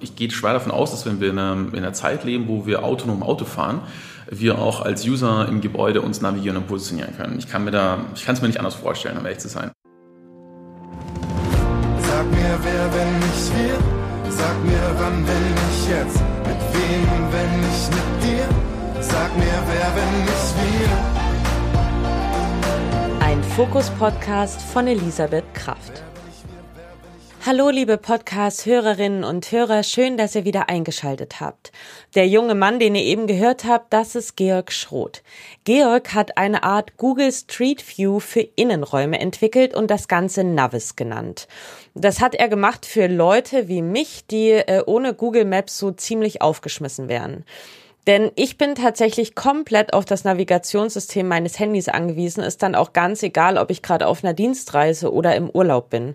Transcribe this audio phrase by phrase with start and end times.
[0.00, 2.66] Ich gehe schwer davon aus, dass wenn wir in einer, in einer Zeit leben, wo
[2.66, 3.80] wir autonom Auto fahren,
[4.30, 7.36] wir auch als User im Gebäude uns navigieren und positionieren können.
[7.36, 9.72] Ich kann mir da, ich kann es mir nicht anders vorstellen, um ehrlich zu sein.
[12.00, 13.74] Sag mir, wer, wenn nicht wir?
[14.30, 16.20] Sag mir, wann, wenn nicht jetzt?
[16.46, 18.46] Mit wem, wenn nicht mit dir?
[19.02, 20.54] Sag mir, wer, wenn nicht
[23.18, 23.26] wir?
[23.26, 26.04] Ein Fokus-Podcast von Elisabeth Kraft.
[27.46, 31.70] Hallo, liebe Podcast-Hörerinnen und Hörer, schön, dass ihr wieder eingeschaltet habt.
[32.16, 35.22] Der junge Mann, den ihr eben gehört habt, das ist Georg Schroth.
[35.62, 41.46] Georg hat eine Art Google Street View für Innenräume entwickelt und das Ganze Navis genannt.
[41.94, 46.42] Das hat er gemacht für Leute wie mich, die äh, ohne Google Maps so ziemlich
[46.42, 47.44] aufgeschmissen wären.
[48.08, 52.42] Denn ich bin tatsächlich komplett auf das Navigationssystem meines Handys angewiesen.
[52.42, 56.14] Ist dann auch ganz egal, ob ich gerade auf einer Dienstreise oder im Urlaub bin.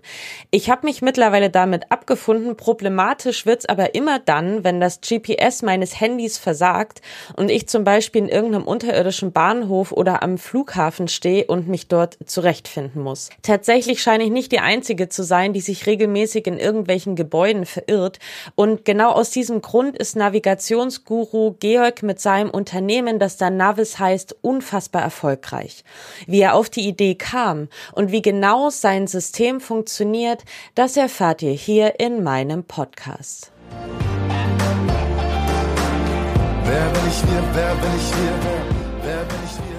[0.50, 2.56] Ich habe mich mittlerweile damit abgefunden.
[2.56, 7.00] Problematisch wird's aber immer dann, wenn das GPS meines Handys versagt
[7.36, 12.18] und ich zum Beispiel in irgendeinem unterirdischen Bahnhof oder am Flughafen stehe und mich dort
[12.26, 13.30] zurechtfinden muss.
[13.42, 18.18] Tatsächlich scheine ich nicht die Einzige zu sein, die sich regelmäßig in irgendwelchen Gebäuden verirrt.
[18.56, 23.98] Und genau aus diesem Grund ist Navigationsguru Georg Jörg mit seinem Unternehmen, das dann Navis
[23.98, 25.84] heißt, unfassbar erfolgreich.
[26.26, 31.52] Wie er auf die Idee kam und wie genau sein System funktioniert, das erfahrt ihr
[31.52, 33.52] hier in meinem Podcast.
[36.64, 39.74] Wer bin ich wir, wer bin ich wir, wer, wer bin ich wir?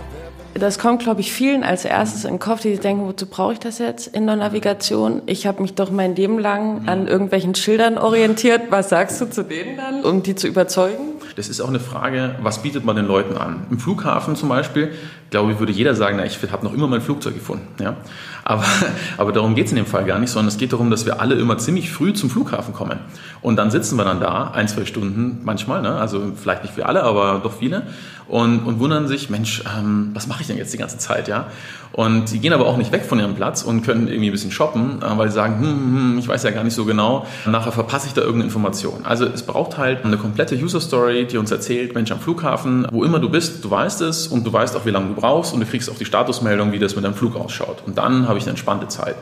[0.60, 3.60] Das kommt, glaube ich, vielen als erstes in den Kopf, die denken, wozu brauche ich
[3.60, 5.22] das jetzt in der Navigation?
[5.26, 8.62] Ich habe mich doch mein Leben lang an irgendwelchen Schildern orientiert.
[8.70, 11.15] Was sagst du zu denen dann, um die zu überzeugen?
[11.36, 13.68] Das ist auch eine Frage, was bietet man den Leuten an?
[13.70, 14.94] Im Flughafen zum Beispiel,
[15.32, 17.68] glaube ich, würde jeder sagen, na, ich habe noch immer mein Flugzeug gefunden.
[17.84, 17.98] Ja?
[18.46, 18.64] Aber,
[19.18, 21.20] aber darum geht es in dem Fall gar nicht, sondern es geht darum, dass wir
[21.20, 23.00] alle immer ziemlich früh zum Flughafen kommen.
[23.42, 25.96] Und dann sitzen wir dann da, ein, zwei Stunden manchmal, ne?
[25.96, 27.84] also vielleicht nicht für alle, aber doch viele,
[28.28, 31.28] und, und wundern sich, Mensch, ähm, was mache ich denn jetzt die ganze Zeit?
[31.28, 31.48] ja?
[31.92, 34.52] Und die gehen aber auch nicht weg von ihrem Platz und können irgendwie ein bisschen
[34.52, 37.26] shoppen, äh, weil sie sagen, hm, hm, hm, ich weiß ja gar nicht so genau,
[37.46, 39.06] nachher verpasse ich da irgendeine Information.
[39.06, 43.04] Also es braucht halt eine komplette User Story, die uns erzählt, Mensch, am Flughafen, wo
[43.04, 45.60] immer du bist, du weißt es und du weißt auch, wie lange du brauchst und
[45.60, 47.84] du kriegst auch die Statusmeldung, wie das mit deinem Flug ausschaut.
[47.86, 49.16] Und dann habe ich eine entspannte Zeit.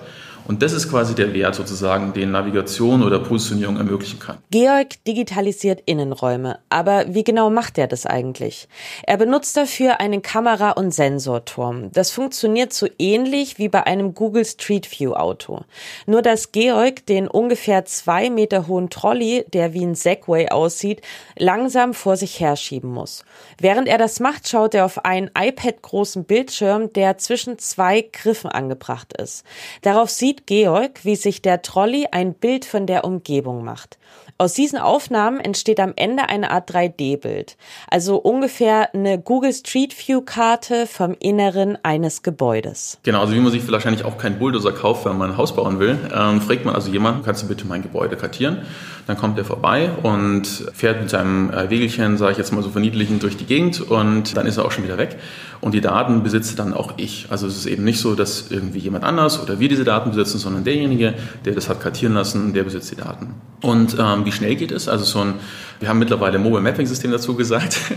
[0.45, 4.37] Und das ist quasi der Wert sozusagen, den Navigation oder Positionierung ermöglichen kann.
[4.51, 6.59] Georg digitalisiert Innenräume.
[6.69, 8.67] Aber wie genau macht er das eigentlich?
[9.03, 11.91] Er benutzt dafür einen Kamera- und Sensorturm.
[11.91, 15.61] Das funktioniert so ähnlich wie bei einem Google Street View Auto.
[16.05, 21.01] Nur dass Georg den ungefähr zwei Meter hohen Trolley, der wie ein Segway aussieht,
[21.37, 23.23] langsam vor sich herschieben muss.
[23.59, 28.49] Während er das macht, schaut er auf einen iPad großen Bildschirm, der zwischen zwei Griffen
[28.49, 29.45] angebracht ist.
[29.81, 33.99] Darauf sieht sieht Georg, wie sich der Trolley ein Bild von der Umgebung macht.
[34.39, 37.55] Aus diesen Aufnahmen entsteht am Ende eine Art 3D-Bild,
[37.87, 42.97] also ungefähr eine Google Street View Karte vom Inneren eines Gebäudes.
[43.03, 45.79] Genau, also wie man sich wahrscheinlich auch keinen Bulldozer kauft, wenn man ein Haus bauen
[45.79, 48.65] will, ähm, fragt man also jemanden, kannst du bitte mein Gebäude kartieren?
[49.05, 52.69] Dann kommt er vorbei und fährt mit seinem äh, Wegelchen, sage ich jetzt mal so
[52.69, 55.17] verniedlichend, durch die Gegend und dann ist er auch schon wieder weg.
[55.59, 57.27] Und die Daten besitze dann auch ich.
[57.29, 60.37] Also es ist eben nicht so, dass irgendwie jemand anders oder wir diese Daten besitzen,
[60.37, 61.13] sondern derjenige,
[61.45, 63.35] der das hat kartieren lassen, der besitzt die Daten.
[63.61, 64.87] Und ähm, wie schnell geht es?
[64.87, 65.35] Also so ein,
[65.79, 67.79] wir haben mittlerweile Mobile Mapping System dazu gesagt.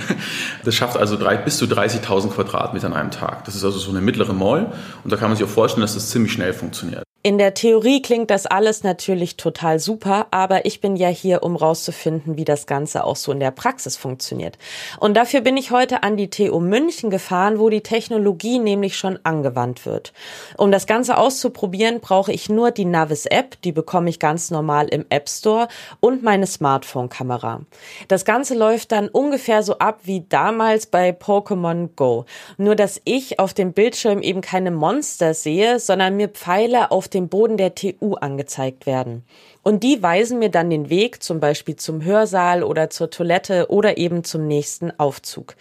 [0.64, 3.44] Das schafft also drei, bis zu 30.000 Quadratmeter an einem Tag.
[3.44, 4.72] Das ist also so eine mittlere Mall.
[5.04, 7.04] Und da kann man sich auch vorstellen, dass das ziemlich schnell funktioniert.
[7.26, 11.56] In der Theorie klingt das alles natürlich total super, aber ich bin ja hier, um
[11.56, 14.58] rauszufinden, wie das Ganze auch so in der Praxis funktioniert.
[15.00, 19.18] Und dafür bin ich heute an die TU München gefahren, wo die Technologie nämlich schon
[19.24, 20.12] angewandt wird.
[20.56, 24.86] Um das Ganze auszuprobieren, brauche ich nur die Navis App, die bekomme ich ganz normal
[24.86, 25.66] im App Store
[25.98, 27.62] und meine Smartphone-Kamera.
[28.06, 32.24] Das Ganze läuft dann ungefähr so ab wie damals bei Pokémon Go.
[32.56, 37.28] Nur dass ich auf dem Bildschirm eben keine Monster sehe, sondern mir Pfeile auf dem
[37.28, 39.24] Boden der TU angezeigt werden.
[39.62, 43.98] Und die weisen mir dann den Weg, zum Beispiel zum Hörsaal oder zur Toilette oder
[43.98, 45.56] eben zum nächsten Aufzug.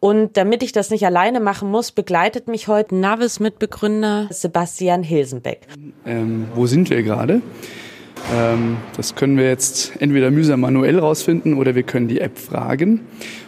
[0.00, 5.68] Und damit ich das nicht alleine machen muss, begleitet mich heute Navis-Mitbegründer Sebastian Hilsenbeck.
[6.04, 7.42] Ähm, wo sind wir gerade?
[8.32, 13.02] Ähm, das können wir jetzt entweder mühsam manuell rausfinden oder wir können die App fragen.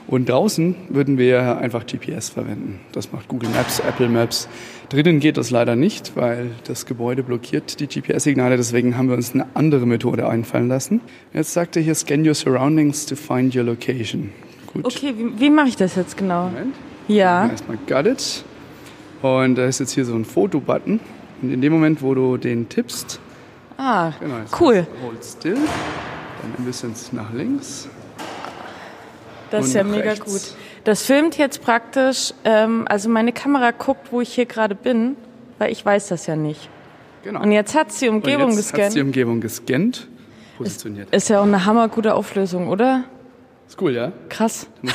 [0.07, 2.79] Und draußen würden wir einfach GPS verwenden.
[2.93, 4.49] Das macht Google Maps, Apple Maps.
[4.89, 8.57] Drinnen geht das leider nicht, weil das Gebäude blockiert die GPS-Signale.
[8.57, 11.01] Deswegen haben wir uns eine andere Methode einfallen lassen.
[11.33, 14.31] Jetzt sagt er hier, scan your surroundings to find your location.
[14.73, 14.85] Gut.
[14.85, 16.47] Okay, wie, wie mache ich das jetzt genau?
[16.51, 16.75] Moment.
[17.09, 17.49] Ja.
[17.49, 18.45] Erstmal got it.
[19.23, 21.01] Und da ist jetzt hier so ein Fotobutton.
[21.43, 23.19] Und in dem Moment, wo du den tippst,
[23.79, 24.87] Ah, genau, cool.
[25.03, 25.55] Hold still.
[25.55, 27.89] Dann ein bisschen nach links.
[29.51, 30.25] Das ist ja mega rechts.
[30.25, 30.57] gut.
[30.87, 35.17] Das filmt jetzt praktisch, ähm, also meine Kamera guckt, wo ich hier gerade bin,
[35.59, 36.71] weil ich weiß das ja nicht.
[37.25, 37.43] Genau.
[37.43, 39.05] Und jetzt hat sie Umgebung Und jetzt Hat die gescannt.
[39.05, 40.07] Umgebung gescannt,
[40.57, 41.13] positioniert.
[41.13, 43.03] Ist ja auch eine hammergute Auflösung, oder?
[43.67, 44.13] Ist cool, ja?
[44.29, 44.69] Krass.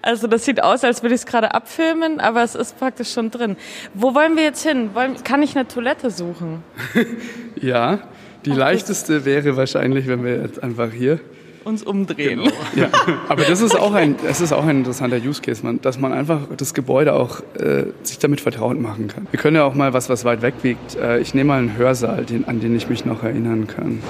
[0.00, 3.30] Also das sieht aus, als würde ich es gerade abfilmen, aber es ist praktisch schon
[3.32, 3.56] drin.
[3.94, 4.90] Wo wollen wir jetzt hin?
[4.94, 6.62] Wollen, kann ich eine Toilette suchen?
[7.60, 7.98] ja,
[8.46, 11.18] die leichteste wäre wahrscheinlich, wenn wir jetzt einfach hier.
[11.68, 12.50] Uns umdrehen.
[12.74, 12.88] Ja,
[13.28, 16.14] aber das ist auch ein, das ist auch ein interessanter Use Case, man, dass man
[16.14, 19.26] einfach das Gebäude auch äh, sich damit vertraut machen kann.
[19.30, 20.96] Wir können ja auch mal was, was weit weg wiegt.
[20.96, 24.02] Äh, ich nehme mal einen Hörsaal, den, an den ich mich noch erinnern kann.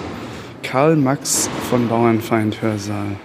[0.62, 3.16] Karl Max von Bauernfeind Hörsaal.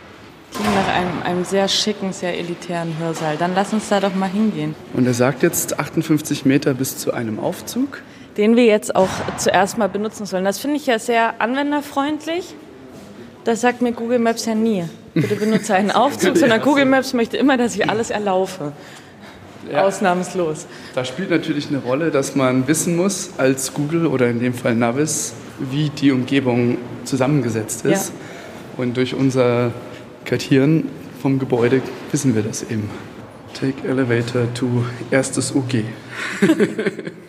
[0.51, 3.38] Klingt nach einem, einem sehr schicken, sehr elitären Hörsaal.
[3.38, 4.74] Dann lass uns da doch mal hingehen.
[4.95, 8.01] Und er sagt jetzt 58 Meter bis zu einem Aufzug.
[8.38, 10.44] Den wir jetzt auch zuerst mal benutzen sollen.
[10.44, 12.56] Das finde ich ja sehr anwenderfreundlich.
[13.44, 14.86] Das sagt mir Google Maps ja nie.
[15.13, 18.72] Bitte benutze einen Aufzug, sondern Google Maps möchte immer, dass ich alles erlaufe.
[19.72, 19.84] Ja.
[19.86, 20.66] Ausnahmslos.
[20.94, 24.75] Da spielt natürlich eine Rolle, dass man wissen muss, als Google oder in dem Fall
[24.75, 28.10] Navis, wie die Umgebung zusammengesetzt ist.
[28.10, 28.84] Ja.
[28.84, 29.72] Und durch unser
[30.25, 30.90] Kartieren
[31.22, 31.81] vom Gebäude
[32.12, 32.90] wissen wir das eben.
[33.54, 34.68] Take Elevator to
[35.12, 35.84] erstes UG.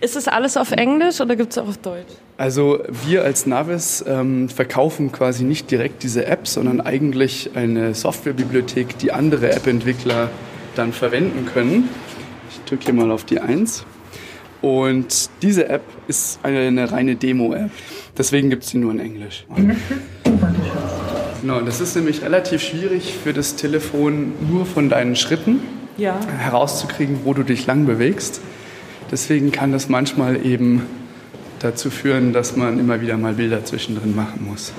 [0.00, 2.12] Ist das alles auf Englisch oder gibt es auch auf Deutsch?
[2.36, 8.98] Also wir als Navis ähm, verkaufen quasi nicht direkt diese App, sondern eigentlich eine Softwarebibliothek,
[8.98, 10.30] die andere App-Entwickler
[10.74, 11.88] dann verwenden können.
[12.50, 13.84] Ich drücke hier mal auf die 1.
[14.60, 17.70] Und diese App ist eine, eine reine Demo-App.
[18.16, 19.46] Deswegen gibt es sie nur in Englisch.
[21.40, 25.60] Genau, das ist nämlich relativ schwierig für das Telefon nur von deinen Schritten
[25.96, 26.18] Ja.
[26.38, 28.40] herauszukriegen, wo du dich lang bewegst.
[29.10, 30.82] Deswegen kann das manchmal eben
[31.60, 34.72] dazu führen, dass man immer wieder mal Bilder zwischendrin machen muss.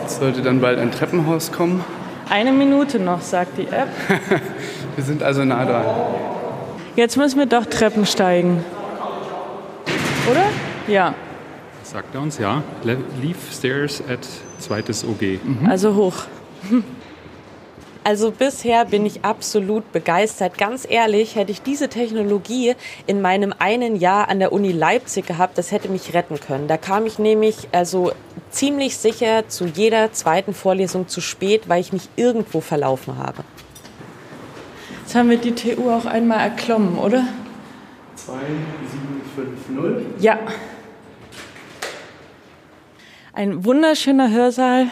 [0.00, 1.84] Jetzt sollte dann bald ein Treppenhaus kommen.
[2.28, 3.88] Eine Minute noch, sagt die App.
[4.96, 5.84] Wir sind also nah dran.
[6.96, 8.62] Jetzt müssen wir doch Treppen steigen.
[10.30, 10.44] Oder?
[10.86, 11.14] Ja,
[11.92, 12.62] Sagt er uns, ja.
[12.84, 14.26] Le leave stairs at
[14.58, 15.40] zweites OG.
[15.68, 16.24] also hoch.
[18.04, 20.58] Also bisher bin ich absolut begeistert.
[20.58, 22.74] Ganz ehrlich, hätte ich diese Technologie
[23.06, 26.66] in meinem einen Jahr an der Uni Leipzig gehabt, das hätte mich retten können.
[26.66, 28.10] Da kam ich nämlich also
[28.50, 33.44] ziemlich sicher zu jeder zweiten Vorlesung zu spät, weil ich mich irgendwo verlaufen habe.
[35.02, 37.24] Jetzt haben wir die TU auch einmal erklommen, oder?
[38.16, 40.24] 2750.
[40.24, 40.40] Ja.
[43.32, 44.88] Ein wunderschöner Hörsaal.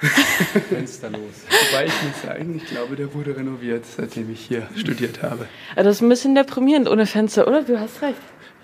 [0.68, 1.20] Fensterlos.
[1.48, 5.46] Wobei ich muss sagen, ich glaube, der wurde renoviert, seitdem ich hier studiert habe.
[5.74, 7.62] Also Das ist ein bisschen deprimierend ohne Fenster, oder?
[7.62, 8.18] Du hast recht.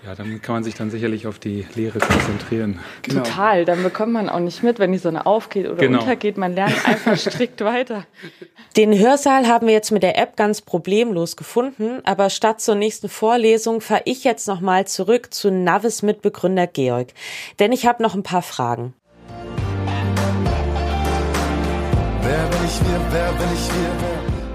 [0.05, 2.79] Ja, dann kann man sich dann sicherlich auf die Lehre konzentrieren.
[3.03, 3.23] Genau.
[3.23, 3.63] Total.
[3.63, 6.01] Dann bekommt man auch nicht mit, wenn die Sonne aufgeht oder Genau.
[6.01, 6.37] untergeht.
[6.37, 8.05] Man lernt einfach strikt weiter.
[8.75, 13.07] Den Hörsaal haben wir jetzt mit der App ganz problemlos gefunden, aber statt zur nächsten
[13.07, 17.07] Vorlesung fahre ich jetzt nochmal zurück zu Navis Mitbegründer Georg.
[17.59, 18.93] Denn ich habe noch ein paar Fragen.
[22.73, 23.91] Ich wir, wer bin ich wir,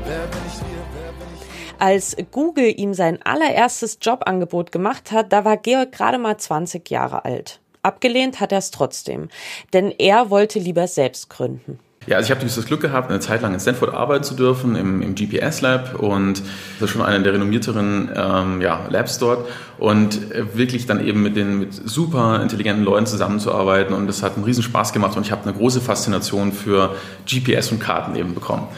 [0.05, 5.33] wer, bin ich wir, wer bin ich Als Google ihm sein allererstes Jobangebot gemacht hat,
[5.33, 7.61] da war Georg gerade mal 20 Jahre alt.
[7.83, 9.29] Abgelehnt hat er es trotzdem,
[9.73, 11.79] denn er wollte lieber selbst gründen.
[12.09, 14.77] Ja, also ich habe das Glück gehabt, eine Zeit lang in Stanford arbeiten zu dürfen,
[14.77, 16.43] im, im GPS-Lab und
[16.81, 19.47] das ist schon einer der renommierteren ähm, ja, Labs dort
[19.79, 20.19] und
[20.55, 24.63] wirklich dann eben mit den mit super intelligenten Leuten zusammenzuarbeiten und das hat einen riesen
[24.63, 28.69] Spaß gemacht und ich habe eine große Faszination für GPS und Karten eben bekommen.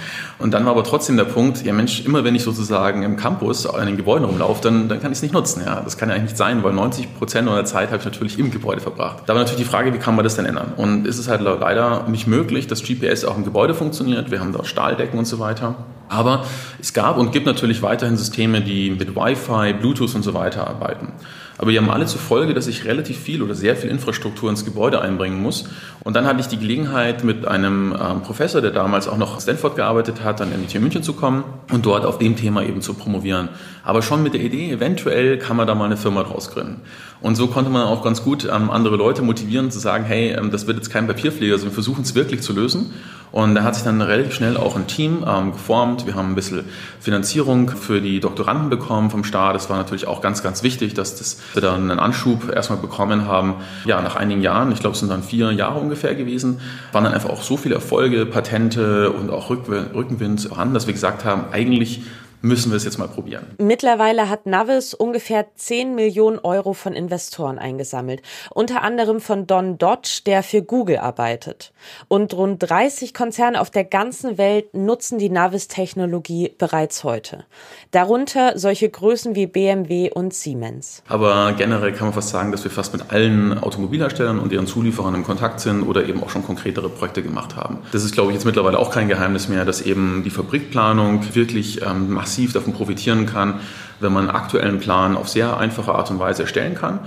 [0.41, 3.67] Und dann war aber trotzdem der Punkt, ja Mensch, immer wenn ich sozusagen im Campus
[3.67, 5.63] an den Gebäuden rumlaufe, dann, dann kann ich es nicht nutzen.
[5.65, 8.39] Ja, das kann ja eigentlich nicht sein, weil 90 Prozent meiner Zeit habe ich natürlich
[8.39, 9.25] im Gebäude verbracht.
[9.27, 10.73] Da war natürlich die Frage, wie kann man das denn ändern?
[10.77, 14.31] Und ist es halt leider nicht möglich, dass GPS auch im Gebäude funktioniert.
[14.31, 15.75] Wir haben da Stahldecken und so weiter.
[16.09, 16.45] Aber
[16.81, 21.13] es gab und gibt natürlich weiterhin Systeme, die mit Wi-Fi, Bluetooth und so weiter arbeiten.
[21.61, 24.65] Aber die haben alle zur Folge, dass ich relativ viel oder sehr viel Infrastruktur ins
[24.65, 25.67] Gebäude einbringen muss.
[26.03, 29.41] Und dann hatte ich die Gelegenheit, mit einem ähm, Professor, der damals auch noch in
[29.43, 32.95] Stanford gearbeitet hat, an MIT München zu kommen und dort auf dem Thema eben zu
[32.95, 33.51] promovieren.
[33.85, 36.81] Aber schon mit der Idee, eventuell kann man da mal eine Firma draus gründen.
[37.21, 40.51] Und so konnte man auch ganz gut ähm, andere Leute motivieren, zu sagen, hey, ähm,
[40.51, 42.95] das wird jetzt kein Papierpfleger, sondern wir versuchen es wirklich zu lösen.
[43.33, 46.07] Und da hat sich dann relativ schnell auch ein Team ähm, geformt.
[46.07, 46.65] Wir haben ein bisschen
[46.99, 49.55] Finanzierung für die Doktoranden bekommen vom Staat.
[49.55, 53.27] Das war natürlich auch ganz, ganz wichtig, dass das, wir dann einen Anschub erstmal bekommen
[53.27, 53.57] haben.
[53.85, 56.61] Ja, nach einigen Jahren, ich glaube, es sind dann vier Jahre ungefähr gewesen,
[56.93, 60.95] waren dann einfach auch so viele Erfolge, Patente und auch Rück Rückenwind vorhanden, dass wir
[60.95, 62.03] gesagt haben, eigentlich
[62.43, 63.47] müssen wir es jetzt mal probieren.
[63.59, 70.23] Mittlerweile hat Navis ungefähr 10 Millionen Euro von Investoren eingesammelt, unter anderem von Don Dodge,
[70.27, 71.73] der für Google arbeitet.
[72.09, 77.45] Und rund 30 Konzerne auf der ganzen Welt nutzen die Navis-Technologie bereits heute.
[77.91, 81.03] Darunter solche Größen wie BMW und Siemens.
[81.09, 85.15] Aber generell kann man fast sagen, dass wir fast mit allen Automobilherstellern und deren Zulieferern
[85.15, 87.79] in Kontakt sind oder eben auch schon konkretere Projekte gemacht haben.
[87.93, 91.83] Das ist, glaube ich, jetzt mittlerweile auch kein Geheimnis mehr, dass eben die Fabrikplanung wirklich
[91.83, 93.61] ähm, massiv davon profitieren kann,
[94.01, 97.01] wenn man einen aktuellen Plan auf sehr einfache Art und Weise erstellen kann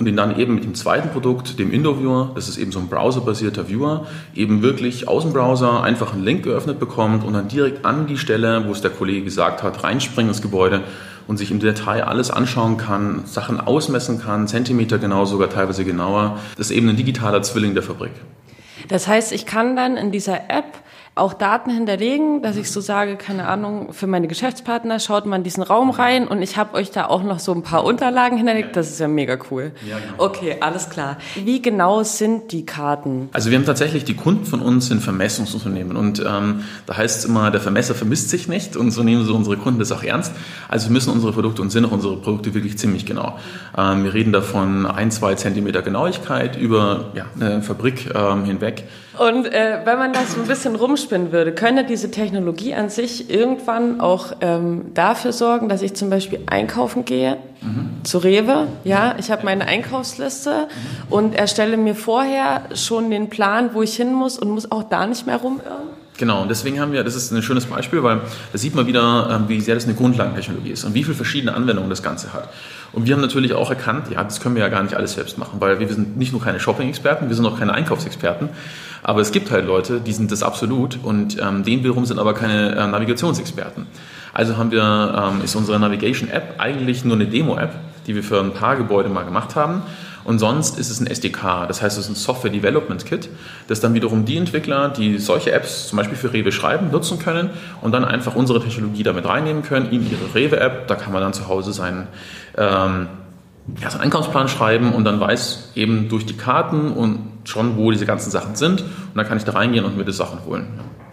[0.00, 2.88] und ihn dann eben mit dem zweiten Produkt, dem Indoor-Viewer, das ist eben so ein
[2.88, 7.84] browserbasierter Viewer, eben wirklich aus dem Browser einfach einen Link geöffnet bekommt und dann direkt
[7.84, 10.82] an die Stelle, wo es der Kollege gesagt hat, reinspringen ins Gebäude
[11.26, 16.38] und sich im Detail alles anschauen kann, Sachen ausmessen kann, Zentimeter genau, sogar teilweise genauer.
[16.56, 18.12] Das ist eben ein digitaler Zwilling der Fabrik.
[18.88, 20.78] Das heißt, ich kann dann in dieser App
[21.16, 25.62] auch Daten hinterlegen, dass ich so sage, keine Ahnung, für meine Geschäftspartner schaut man diesen
[25.62, 28.76] Raum rein und ich habe euch da auch noch so ein paar Unterlagen hinterlegt.
[28.76, 29.72] Das ist ja mega cool.
[29.88, 30.24] Ja, genau.
[30.24, 31.18] Okay, alles klar.
[31.34, 33.28] Wie genau sind die Karten?
[33.32, 37.24] Also wir haben tatsächlich, die Kunden von uns sind Vermessungsunternehmen und ähm, da heißt es
[37.24, 40.32] immer, der Vermesser vermisst sich nicht und so nehmen so unsere Kunden das auch ernst.
[40.68, 43.36] Also wir müssen unsere Produkte und sind auch unsere Produkte wirklich ziemlich genau.
[43.76, 48.84] Ähm, wir reden davon ein, zwei Zentimeter Genauigkeit über ja, eine Fabrik ähm, hinweg.
[49.18, 53.28] Und äh, wenn man das so ein bisschen rumspinnen würde, könnte diese Technologie an sich
[53.28, 58.04] irgendwann auch ähm, dafür sorgen, dass ich zum Beispiel einkaufen gehe mhm.
[58.04, 58.68] zu Rewe.
[58.84, 61.12] Ja, ich habe meine Einkaufsliste mhm.
[61.12, 65.06] und erstelle mir vorher schon den Plan, wo ich hin muss und muss auch da
[65.06, 65.89] nicht mehr rumirren.
[66.20, 68.20] Genau, und deswegen haben wir, das ist ein schönes Beispiel, weil
[68.52, 71.54] da sieht man wieder, ähm, wie sehr das eine Grundlagentechnologie ist und wie viele verschiedene
[71.54, 72.50] Anwendungen das Ganze hat.
[72.92, 75.38] Und wir haben natürlich auch erkannt, ja, das können wir ja gar nicht alles selbst
[75.38, 78.50] machen, weil wir sind nicht nur keine Shopping-Experten, wir sind auch keine Einkaufsexperten.
[79.02, 82.34] Aber es gibt halt Leute, die sind das absolut und ähm, denen wiederum sind aber
[82.34, 83.86] keine äh, Navigationsexperten.
[84.34, 87.72] Also haben wir, ähm, ist unsere Navigation-App eigentlich nur eine Demo-App,
[88.06, 89.80] die wir für ein paar Gebäude mal gemacht haben.
[90.24, 93.28] Und sonst ist es ein SDK, das heißt, es ist ein Software Development Kit,
[93.68, 97.50] das dann wiederum die Entwickler, die solche Apps zum Beispiel für Rewe schreiben, nutzen können
[97.80, 100.86] und dann einfach unsere Technologie damit reinnehmen können in ihre Rewe-App.
[100.88, 102.08] Da kann man dann zu Hause seinen
[102.56, 103.08] ähm,
[103.80, 107.90] ja, so einen Einkaufsplan schreiben und dann weiß eben durch die Karten und schon, wo
[107.90, 108.82] diese ganzen Sachen sind.
[108.82, 110.66] Und dann kann ich da reingehen und mir die Sachen holen.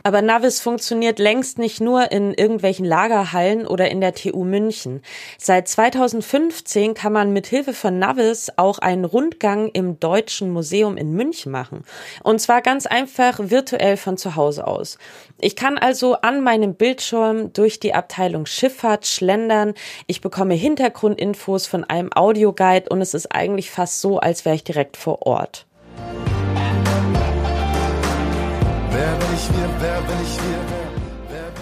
[0.07, 5.01] Aber Navis funktioniert längst nicht nur in irgendwelchen Lagerhallen oder in der TU München.
[5.37, 11.11] Seit 2015 kann man mit Hilfe von Navis auch einen Rundgang im Deutschen Museum in
[11.11, 11.83] München machen.
[12.23, 14.97] Und zwar ganz einfach virtuell von zu Hause aus.
[15.41, 19.73] Ich kann also an meinem Bildschirm durch die Abteilung Schifffahrt schlendern.
[20.05, 24.63] Ich bekomme Hintergrundinfos von einem Audioguide und es ist eigentlich fast so, als wäre ich
[24.63, 25.65] direkt vor Ort.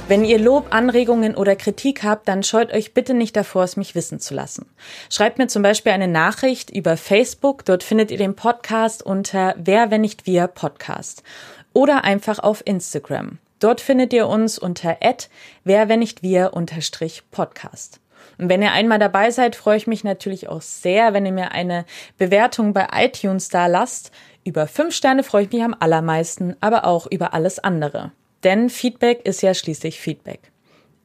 [0.08, 3.96] Wenn ihr Lob, Anregungen oder Kritik habt, dann scheut euch bitte nicht davor, es mich
[3.96, 4.68] wissen zu lassen.
[5.10, 9.90] Schreibt mir zum Beispiel eine Nachricht über Facebook, dort findet ihr den Podcast unter Wer,
[9.90, 11.24] wenn nicht wir Podcast.
[11.74, 13.40] Oder einfach auf Instagram.
[13.60, 14.98] Dort findet ihr uns unter
[15.64, 16.52] wer,
[18.38, 21.52] Und wenn ihr einmal dabei seid, freue ich mich natürlich auch sehr, wenn ihr mir
[21.52, 21.86] eine
[22.18, 24.12] Bewertung bei iTunes da lasst.
[24.44, 28.12] Über fünf Sterne freue ich mich am allermeisten, aber auch über alles andere.
[28.44, 30.52] Denn Feedback ist ja schließlich Feedback.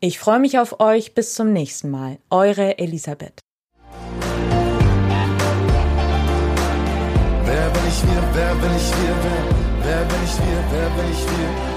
[0.01, 1.15] Ich freue mich auf euch.
[1.15, 2.19] Bis zum nächsten Mal.
[2.31, 3.41] Eure Elisabeth.
[7.45, 8.23] Wer bin ich wir?
[8.33, 9.15] Wer bin ich wir?
[9.23, 9.45] Wer,
[9.85, 10.65] wer bin ich wir?
[10.71, 11.70] Wer bin ich wir?